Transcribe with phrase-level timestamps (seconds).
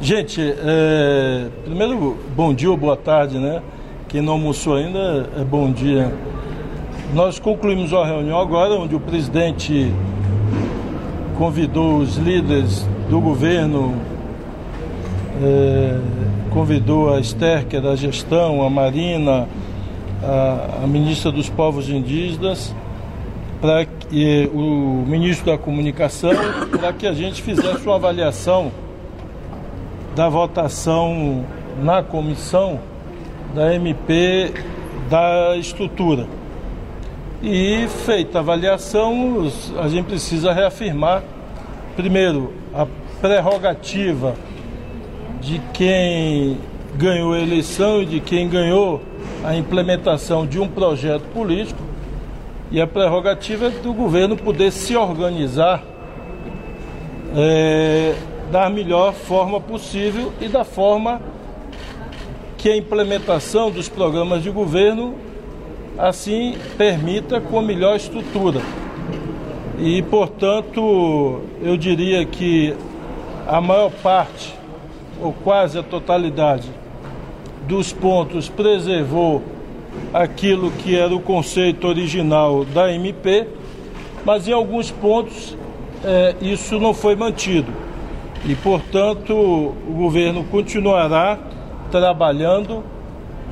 [0.00, 3.62] Gente, é, primeiro, bom dia ou boa tarde, né?
[4.08, 6.12] Quem não almoçou ainda, é bom dia.
[7.14, 9.90] Nós concluímos uma reunião agora onde o presidente
[11.38, 13.94] convidou os líderes do governo,
[15.42, 15.98] é,
[16.50, 19.48] convidou a Esther, que é da gestão, a Marina,
[20.22, 22.74] a, a ministra dos Povos Indígenas,
[23.62, 23.86] para
[24.52, 26.32] o ministro da Comunicação,
[26.78, 28.70] para que a gente fizesse uma avaliação
[30.16, 31.44] da votação
[31.80, 32.80] na comissão
[33.54, 34.52] da MP
[35.10, 36.26] da estrutura.
[37.42, 39.46] E feita a avaliação,
[39.78, 41.22] a gente precisa reafirmar,
[41.94, 42.86] primeiro, a
[43.20, 44.34] prerrogativa
[45.40, 46.58] de quem
[46.96, 49.02] ganhou a eleição e de quem ganhou
[49.44, 51.80] a implementação de um projeto político
[52.70, 55.84] e a prerrogativa é do governo poder se organizar
[57.36, 58.14] é,
[58.50, 61.20] da melhor forma possível e da forma
[62.56, 65.14] que a implementação dos programas de governo
[65.98, 68.60] assim permita com melhor estrutura.
[69.78, 72.74] E, portanto, eu diria que
[73.46, 74.54] a maior parte,
[75.20, 76.68] ou quase a totalidade,
[77.66, 79.42] dos pontos preservou
[80.12, 83.46] aquilo que era o conceito original da MP,
[84.24, 85.56] mas em alguns pontos
[86.04, 87.85] é, isso não foi mantido.
[88.48, 91.36] E, portanto, o governo continuará
[91.90, 92.84] trabalhando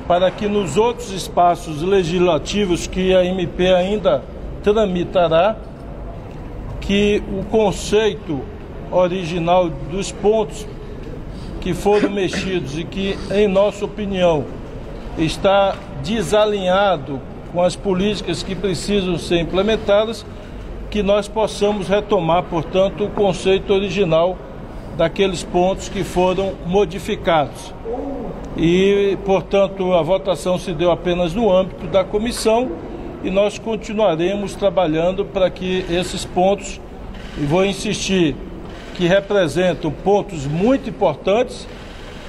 [0.07, 4.23] para que nos outros espaços legislativos que a MP ainda
[4.63, 5.57] tramitará,
[6.79, 8.41] que o conceito
[8.91, 10.65] original dos pontos
[11.59, 14.45] que foram mexidos e que, em nossa opinião,
[15.17, 17.19] está desalinhado
[17.51, 20.25] com as políticas que precisam ser implementadas,
[20.89, 24.37] que nós possamos retomar, portanto, o conceito original
[24.97, 27.73] daqueles pontos que foram modificados.
[28.57, 32.71] E, portanto, a votação se deu apenas no âmbito da comissão
[33.23, 36.79] e nós continuaremos trabalhando para que esses pontos,
[37.37, 38.35] e vou insistir,
[38.95, 41.67] que representam pontos muito importantes,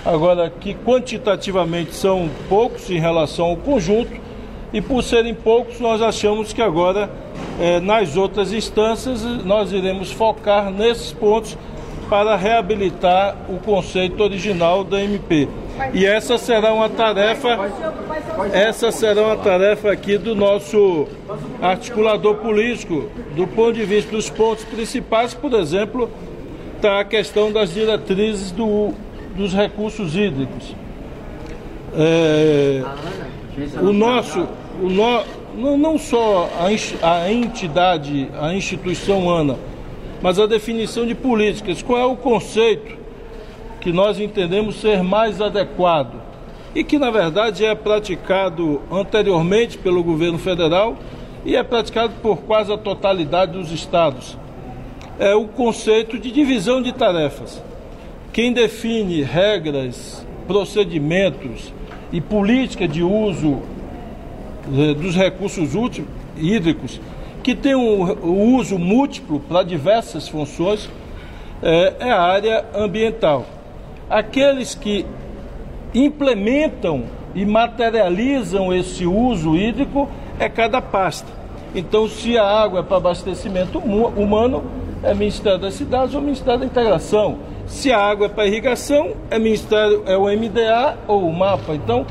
[0.04, 4.12] agora que quantitativamente são poucos em relação ao conjunto,
[4.72, 7.08] e por serem poucos, nós achamos que agora,
[7.60, 11.56] eh, nas outras instâncias, nós iremos focar nesses pontos
[12.08, 15.48] para reabilitar o conceito original da MP.
[15.92, 17.58] E essa será uma tarefa,
[18.52, 21.06] essa será uma tarefa aqui do nosso
[21.60, 26.10] articulador político, do ponto de vista dos pontos principais, por exemplo,
[26.76, 28.92] está a questão das diretrizes do,
[29.36, 30.74] dos recursos hídricos.
[31.98, 32.82] É,
[33.80, 34.46] o nosso,
[34.82, 34.88] o
[35.56, 39.56] no, não, só a, a entidade, a instituição ANA,
[40.22, 41.82] mas a definição de políticas.
[41.82, 42.96] Qual é o conceito
[43.80, 46.20] que nós entendemos ser mais adequado
[46.74, 50.96] e que, na verdade, é praticado anteriormente pelo governo federal
[51.44, 54.36] e é praticado por quase a totalidade dos estados?
[55.18, 57.62] É o conceito de divisão de tarefas.
[58.32, 61.72] Quem define regras, procedimentos
[62.12, 63.62] e política de uso
[64.66, 65.70] eh, dos recursos
[66.36, 67.00] hídricos
[67.46, 70.90] que tem um, um uso múltiplo para diversas funções,
[71.62, 73.46] é, é a área ambiental.
[74.10, 75.06] Aqueles que
[75.94, 77.04] implementam
[77.36, 80.08] e materializam esse uso hídrico
[80.40, 81.28] é cada pasta.
[81.72, 84.64] Então, se a água é para abastecimento humano,
[85.04, 87.38] é Ministério das Cidades ou Ministério da Integração.
[87.68, 91.76] Se a água é para irrigação, é Ministério, é o MDA ou o MAPA.
[91.76, 92.04] Então,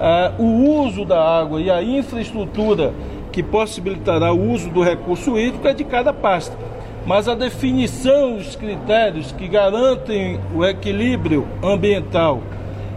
[0.00, 2.92] é, o uso da água e a infraestrutura
[3.32, 6.56] que possibilitará o uso do recurso hídrico é de cada pasta.
[7.04, 12.42] Mas a definição dos critérios que garantem o equilíbrio ambiental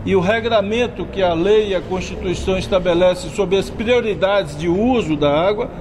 [0.06, 5.16] e o regramento que a lei e a Constituição estabelecem sobre as prioridades de uso
[5.16, 5.72] da água,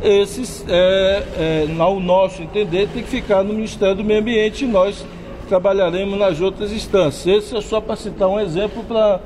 [0.00, 4.68] esses, é, é, ao nosso entender, tem que ficar no Ministério do Meio Ambiente e
[4.68, 5.04] nós
[5.48, 7.26] trabalharemos nas outras instâncias.
[7.26, 9.18] Esse é só para citar um exemplo para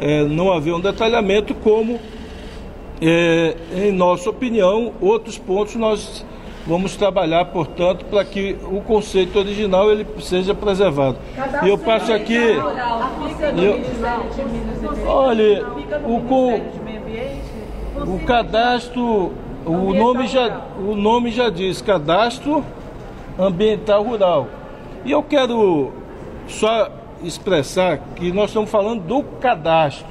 [0.00, 2.00] é, não haver um detalhamento como
[3.00, 6.24] é, em nossa opinião, outros pontos nós
[6.66, 11.16] vamos trabalhar, portanto, para que o conceito original ele seja preservado.
[11.62, 12.34] E eu passo aqui.
[12.34, 12.64] Eu,
[15.06, 15.64] olha,
[16.04, 16.16] o,
[18.14, 19.32] o cadastro,
[19.64, 22.64] o nome, já, o nome já diz cadastro
[23.38, 24.48] ambiental rural.
[25.04, 25.92] E eu quero
[26.48, 26.90] só
[27.22, 30.06] expressar que nós estamos falando do cadastro.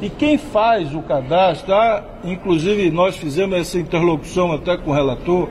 [0.00, 5.48] E quem faz o cadastro, há, inclusive nós fizemos essa interlocução até com o relator,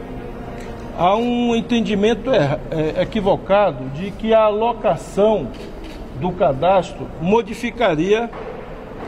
[0.97, 5.47] há um entendimento é, equivocado de que a alocação
[6.19, 8.29] do cadastro modificaria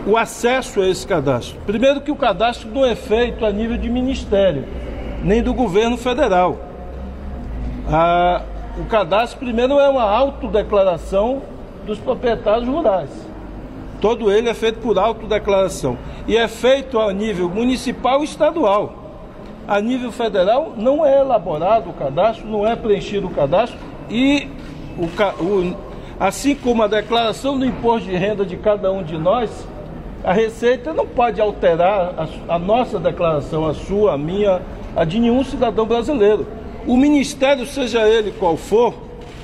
[0.06, 1.58] o acesso a esse cadastro.
[1.66, 4.66] Primeiro que o cadastro não é feito a nível de ministério,
[5.24, 6.58] nem do governo federal.
[7.90, 8.42] Ah,
[8.78, 11.42] o cadastro primeiro é uma autodeclaração
[11.86, 13.29] dos proprietários rurais.
[14.02, 15.98] Todo ele é feito por autodeclaração.
[16.28, 18.94] E é feito a nível municipal e estadual.
[19.68, 23.78] A nível federal não é elaborado o cadastro, não é preenchido o cadastro
[24.10, 24.48] e
[24.98, 25.06] o,
[25.44, 25.76] o,
[26.20, 29.68] assim como a declaração do imposto de renda de cada um de nós,
[30.24, 34.62] a Receita não pode alterar a, a nossa declaração, a sua, a minha,
[34.96, 36.46] a de nenhum cidadão brasileiro.
[36.88, 38.94] O Ministério, seja ele qual for,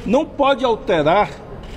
[0.05, 1.29] não pode alterar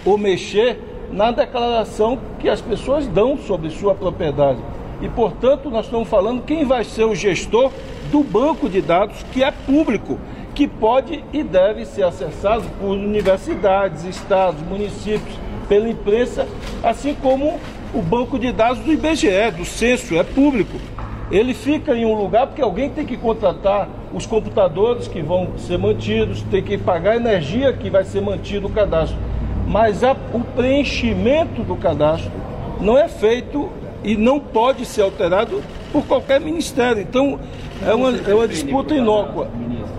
[0.04, 0.80] ou mexer
[1.12, 4.58] na declaração que as pessoas dão sobre sua propriedade.
[5.00, 7.70] E, portanto, nós estamos falando quem vai ser o gestor
[8.10, 10.18] do banco de dados que é público,
[10.54, 15.38] que pode e deve ser acessado por universidades, estados, municípios,
[15.68, 16.48] pela imprensa,
[16.82, 17.60] assim como
[17.94, 20.78] o banco de dados do IBGE, do censo, é público.
[21.30, 25.78] Ele fica em um lugar porque alguém tem que contratar os computadores que vão ser
[25.78, 29.18] mantidos, tem que pagar a energia que vai ser mantido o cadastro.
[29.68, 32.32] Mas a, o preenchimento do cadastro
[32.80, 33.68] não é feito
[34.02, 35.62] e não pode ser alterado
[35.92, 37.02] por qualquer ministério.
[37.02, 37.38] Então,
[37.86, 39.48] é uma, é uma disputa inócua.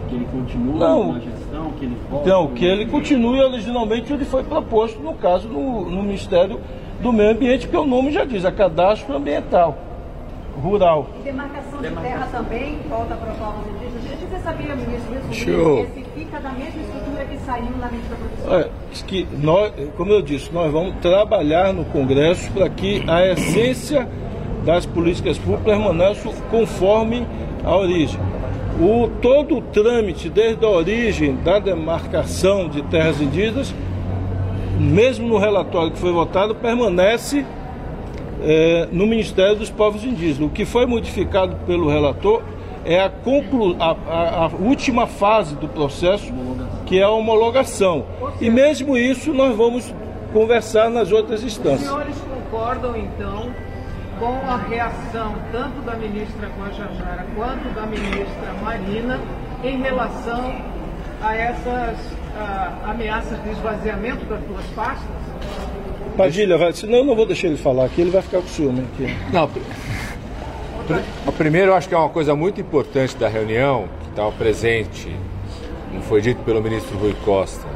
[0.10, 2.28] Que ele continue não, na gestão, que ele volte...
[2.28, 6.60] Então, que ele continue originalmente onde foi proposto, no caso, no, no Ministério
[7.00, 9.78] do Meio Ambiente, que o nome já diz, é cadastro ambiental
[10.60, 11.08] rural.
[11.20, 13.66] E demarcação, de terra também, volta para povos
[14.40, 14.54] indígenas.
[14.54, 15.88] A gente sabia, ministro, isso Show.
[15.94, 18.66] se fica da mesma estrutura que saiu na medida provisória.
[18.66, 24.08] É, que nós, como eu disse, nós vamos trabalhar no Congresso para que a essência
[24.66, 27.26] das políticas públicas permaneça conforme
[27.64, 28.20] a origem.
[28.80, 33.74] O, todo o trâmite, desde a origem da demarcação de terras indígenas,
[34.80, 37.46] mesmo no relatório que foi votado, permanece
[38.42, 40.40] é, no Ministério dos Povos Indígenas.
[40.40, 42.42] O que foi modificado pelo relator
[42.90, 46.34] é a, conclu a, a, a última fase do processo,
[46.88, 48.04] que é a homologação.
[48.42, 49.94] E mesmo isso nós vamos
[50.34, 51.82] conversar nas outras instâncias.
[51.82, 53.52] Os senhores concordam, então,
[54.18, 59.20] com a reação tanto da ministra Guajajara quanto da ministra Marina
[59.64, 60.56] em relação
[61.22, 61.96] a essas
[62.86, 65.08] ameaças de esvaziamento das duas pastas?
[66.18, 68.84] Padilha, vai, senão eu não vou deixar ele falar aqui, ele vai ficar com ciúme
[68.94, 69.16] aqui.
[69.32, 69.48] Não,
[71.38, 75.16] primeiro eu acho que é uma coisa muito importante da reunião, que estava presente,
[75.90, 77.68] como foi dito pelo ministro Rui Costa,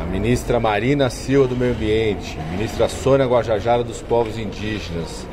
[0.00, 5.26] a ministra Marina Silva do Meio Ambiente, a ministra Sônia Guajajara dos Povos Indígenas,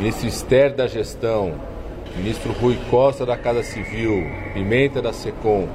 [0.00, 1.54] ministro Esther da Gestão,
[2.16, 5.68] ministro Rui Costa da Casa Civil, Pimenta da SECOM,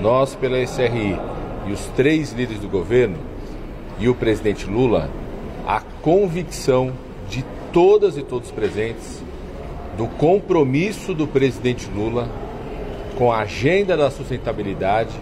[0.00, 1.18] nós pela SRI
[1.66, 3.18] e os três líderes do governo
[3.98, 5.10] e o presidente Lula,
[5.66, 6.92] a convicção
[7.28, 9.22] de todas e todos presentes
[10.00, 12.26] do compromisso do presidente Lula
[13.18, 15.14] com a agenda da sustentabilidade,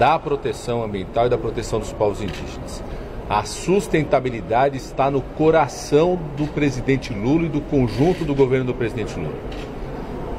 [0.00, 2.82] da proteção ambiental e da proteção dos povos indígenas.
[3.28, 9.16] A sustentabilidade está no coração do presidente Lula e do conjunto do governo do presidente
[9.16, 9.38] Lula.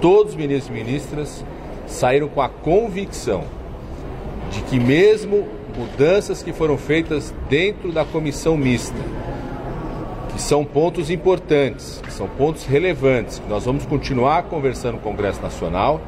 [0.01, 1.45] Todos os ministros e ministras
[1.87, 3.45] saíram com a convicção
[4.51, 5.47] de que mesmo
[5.77, 8.99] mudanças que foram feitas dentro da comissão mista,
[10.41, 15.41] são pontos importantes, que são pontos relevantes, que nós vamos continuar conversando com o Congresso
[15.41, 16.01] Nacional,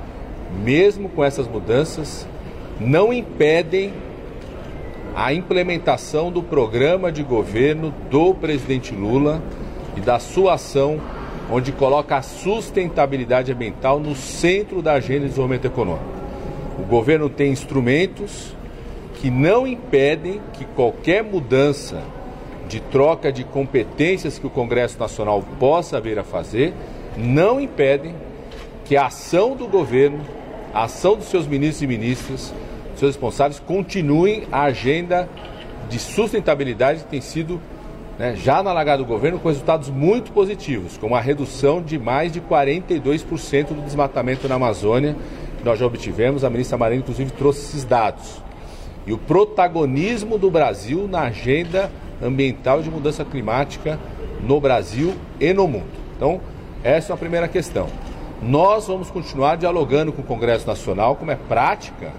[0.64, 2.28] mesmo com essas mudanças,
[2.80, 3.94] não impedem
[5.16, 9.42] a implementação do programa de governo do presidente Lula
[9.96, 11.00] e da sua ação,
[11.52, 16.06] onde coloca a sustentabilidade ambiental no centro da agenda de desenvolvimento econômico.
[16.80, 18.56] O governo tem instrumentos
[19.16, 22.02] que não impedem que qualquer mudança
[22.74, 26.74] de troca de competências que o Congresso Nacional possa vir a fazer,
[27.16, 28.16] não impedem
[28.84, 30.20] que a ação do governo,
[30.74, 32.54] a ação dos seus ministros e ministras,
[32.96, 35.30] seus responsáveis, continuem a agenda
[35.88, 37.62] de sustentabilidade que tem sido
[38.18, 42.32] né, já na largada do governo com resultados muito positivos, como a redução de mais
[42.32, 45.16] de 42% do desmatamento na Amazônia
[45.64, 48.42] nós já obtivemos, a ministra Marina, inclusive, trouxe esses dados.
[49.08, 51.90] E o protagonismo do Brasil na agenda
[52.22, 54.00] ambiental de mudança climática
[54.42, 55.92] no Brasil e no mundo.
[56.16, 56.40] Então,
[56.84, 57.88] essa é a primeira questão.
[58.42, 62.12] Nós vamos continuar dialogando com o Congresso Nacional, como é prática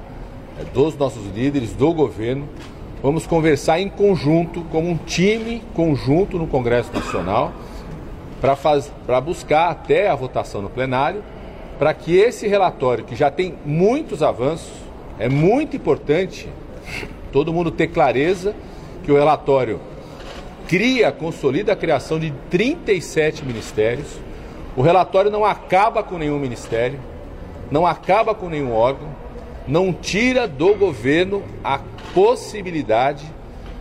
[0.59, 2.49] é, dos nossos líderes, do governo.
[3.03, 7.53] Vamos conversar em conjunto, como um time conjunto no Congresso Nacional,
[8.41, 11.23] para buscar até a votação no plenário
[11.79, 14.73] para que esse relatório, que já tem muitos avanços,
[15.19, 16.49] é muito importante
[17.33, 18.55] todo mundo ter clareza
[19.04, 19.80] que o relatório
[20.66, 24.06] cria, consolida a criação de 37 ministérios.
[24.76, 26.99] O relatório não acaba com nenhum ministério,
[27.70, 29.08] não acaba com nenhum órgão,
[29.68, 31.80] não tira do governo a
[32.12, 33.25] possibilidade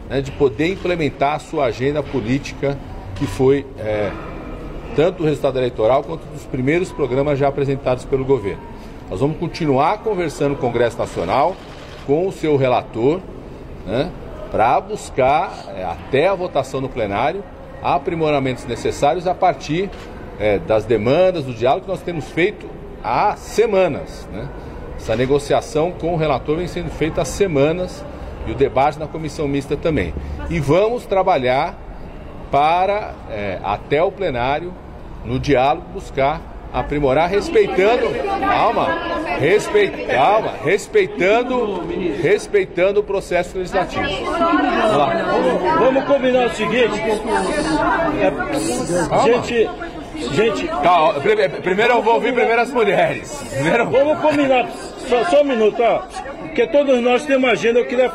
[0.10, 2.78] né, de poder implementar a sua agenda política,
[3.16, 4.12] que foi é,
[4.96, 8.62] tanto o resultado eleitoral quanto dos primeiros programas já apresentados pelo governo.
[9.10, 11.56] Nós vamos continuar conversando com o Congresso Nacional,
[12.06, 13.20] com o seu relator,
[13.86, 14.12] né,
[14.54, 17.44] para buscar, é, até a votação no plenário,
[17.82, 19.90] aprimoramentos necessários a partir
[20.40, 22.70] é, das demandas, do diálogo que nós temos feito
[23.04, 24.30] há semanas.
[24.32, 24.48] Né?
[24.96, 28.06] Essa negociação com o relator vem sendo feita há semanas
[28.46, 30.14] e o debate na comissão mista também.
[30.52, 31.76] E vamos trabalhar
[32.52, 34.72] para, é, até o plenário,
[35.26, 36.40] no diálogo, buscar
[36.74, 38.10] aprimorar, respeitando.
[38.40, 38.88] Calma,
[39.40, 41.84] respeita, calma, respeitando,
[42.22, 44.04] respeitando o processo legislativo.
[44.04, 45.78] Vamos lá.
[45.80, 47.00] Vamos combinar o seguinte.
[48.20, 49.70] É, gente.
[50.34, 50.68] Gente.
[50.68, 51.20] Calma,
[51.62, 53.32] primeiro eu vou ouvir primeiro as mulheres.
[53.52, 53.90] Primeiro...
[53.90, 54.68] Vamos combinar.
[55.08, 56.04] Só, só um minuto, ó.
[56.42, 57.80] Porque todos nós temos uma agenda.
[57.80, 58.12] Eu queria.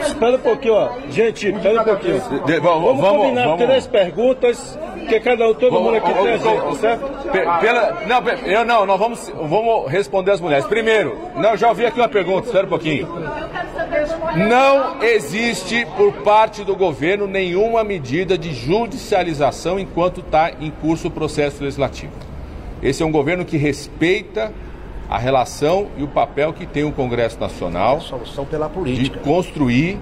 [0.00, 0.90] Espera um pouquinho, ó.
[1.08, 2.20] Gente, espera um pouquinho.
[2.60, 3.64] Vamos, vamos combinar vamos.
[3.64, 4.78] três perguntas
[5.10, 7.30] porque cada um, todo mundo aqui tem exemplo, certo?
[7.60, 10.64] Pela, não, eu não, nós vamos, vamos responder as mulheres.
[10.66, 13.08] Primeiro, não, já ouvi aqui uma pergunta, espera um pouquinho.
[14.36, 21.10] Não existe por parte do governo nenhuma medida de judicialização enquanto está em curso o
[21.10, 22.12] processo legislativo.
[22.80, 24.52] Esse é um governo que respeita
[25.08, 27.96] a relação e o papel que tem o Congresso Nacional.
[27.96, 29.18] A solução pela política.
[29.18, 29.98] De construir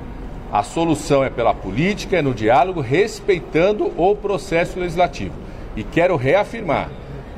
[0.52, 5.34] a solução é pela política, é no diálogo, respeitando o processo legislativo.
[5.76, 6.88] E quero reafirmar,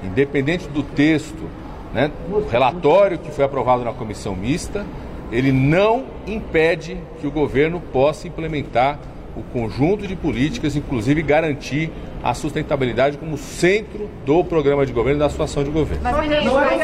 [0.04, 1.48] independente do texto,
[1.92, 4.86] né, o relatório que foi aprovado na comissão mista,
[5.32, 8.98] ele não impede que o governo possa implementar
[9.36, 11.90] o conjunto de políticas, inclusive garantir
[12.22, 16.02] a sustentabilidade como centro do programa de governo e da situação de governo.
[16.02, 16.78] Mas não é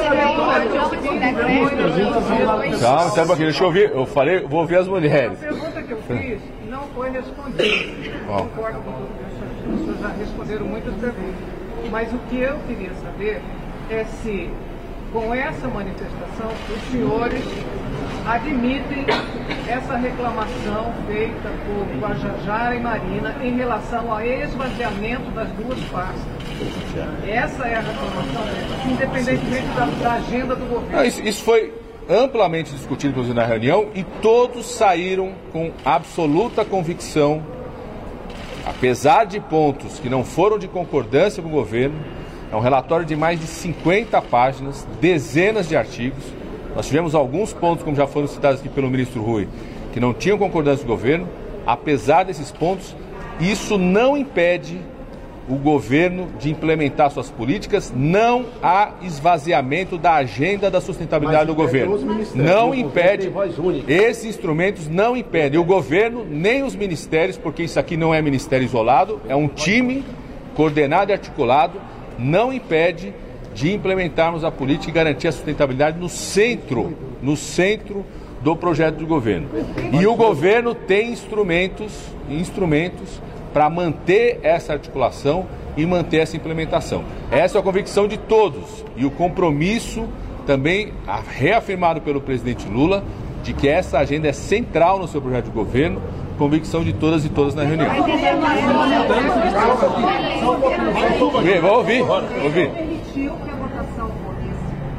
[2.81, 3.91] Calma, sabe aqui, deixa eu ouvir.
[3.91, 5.39] Eu falei, vou ouvir as mulheres.
[5.87, 7.63] Que eu fiz não foi respondida.
[8.27, 11.35] Concordo com as pessoas já responderam muitas perguntas.
[11.91, 13.41] Mas o que eu queria saber
[13.91, 14.51] é se
[15.13, 17.43] com essa manifestação, os senhores
[18.27, 19.07] admitem
[19.69, 26.37] essa reclamação feita por Guajajara e Marina em relação ao esvaziamento das duas pastas.
[27.27, 30.97] Essa é a reclamação, independentemente da, da agenda do governo.
[30.97, 31.73] Não, isso, isso foi
[32.09, 37.43] amplamente discutido, inclusive, na reunião, e todos saíram com absoluta convicção,
[38.65, 41.97] apesar de pontos que não foram de concordância com o governo,
[42.51, 46.25] é um relatório de mais de 50 páginas, dezenas de artigos.
[46.75, 49.49] Nós tivemos alguns pontos, como já foram citados aqui pelo ministro Rui,
[49.93, 51.29] que não tinham concordância do governo.
[51.67, 52.95] Apesar desses pontos,
[53.41, 54.81] isso não impede
[55.49, 61.99] o governo de implementar suas políticas, não há esvaziamento da agenda da sustentabilidade do governo.
[62.35, 63.33] Não impede,
[63.87, 68.65] esses instrumentos não impedem o governo nem os ministérios, porque isso aqui não é ministério
[68.65, 70.05] isolado, é um time
[70.55, 71.81] coordenado e articulado
[72.19, 73.15] não impede
[73.55, 78.05] de implementarmos a política e garantir a sustentabilidade no centro, no centro
[78.43, 79.49] do projeto do governo.
[79.93, 81.93] E o governo tem instrumentos,
[82.29, 83.21] instrumentos
[83.57, 85.47] para manter essa articulação
[85.79, 87.05] e manter essa implementação.
[87.31, 90.07] Essa é a convicção de todos e o compromisso
[90.47, 90.93] também
[91.27, 93.03] reafirmado pelo presidente Lula
[93.43, 96.03] de que essa agenda é central no seu projeto de governo,
[96.37, 97.89] convicção de todas e todas na reunião.
[97.95, 98.11] Vamos
[101.73, 102.03] ouvir,
[102.45, 102.71] ouvir.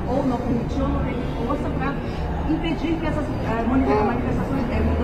[0.07, 1.93] Ou não permitiu ou não para
[2.49, 4.56] impedir que essas eh,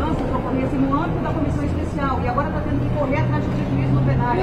[0.03, 4.01] mudanças ocorressem no âmbito da comissão especial e agora está tendo que correr atrás no
[4.01, 4.41] plenário.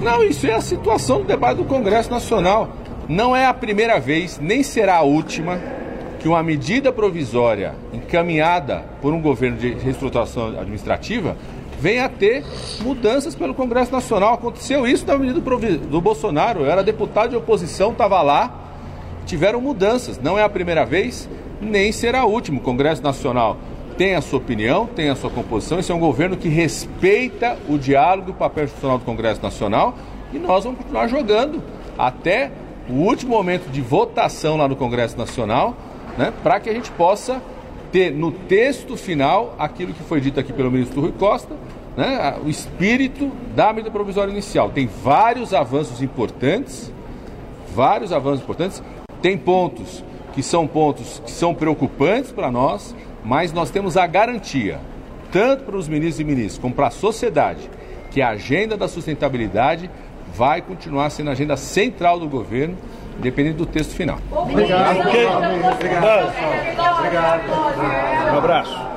[0.00, 2.70] Não, não, isso é a situação do debate do Congresso Nacional.
[3.08, 5.60] Não é a primeira vez, nem será a última
[6.20, 11.36] que uma medida provisória encaminhada por um governo de reestruturação administrativa
[11.78, 12.42] venha a ter
[12.80, 14.34] mudanças pelo Congresso Nacional.
[14.34, 16.60] Aconteceu isso na medida do Bolsonaro.
[16.60, 18.50] Eu era deputado de oposição, estava lá,
[19.26, 20.18] tiveram mudanças.
[20.18, 21.28] Não é a primeira vez,
[21.60, 22.58] nem será a última.
[22.58, 23.58] O Congresso Nacional
[23.96, 25.78] tem a sua opinião, tem a sua composição.
[25.78, 29.94] Esse é um governo que respeita o diálogo e o papel institucional do Congresso Nacional
[30.32, 31.62] e nós vamos continuar jogando
[31.96, 32.50] até
[32.88, 35.76] o último momento de votação lá no Congresso Nacional
[36.18, 37.40] né, para que a gente possa
[37.92, 41.54] ter no texto final aquilo que foi dito aqui pelo ministro Rui Costa,
[41.96, 44.70] né, o espírito da medida provisória inicial.
[44.70, 46.92] Tem vários avanços importantes,
[47.74, 48.82] vários avanços importantes,
[49.22, 52.94] tem pontos que são pontos que são preocupantes para nós,
[53.24, 54.78] mas nós temos a garantia,
[55.32, 57.70] tanto para os ministros e ministras como para a sociedade,
[58.10, 59.90] que a agenda da sustentabilidade
[60.34, 62.76] vai continuar sendo a agenda central do governo,
[63.18, 64.18] dependendo do texto final.
[64.30, 65.00] Obrigado.
[65.00, 65.26] Okay.
[65.26, 66.32] Obrigado.
[66.98, 68.32] Obrigado.
[68.32, 68.93] Um abraço.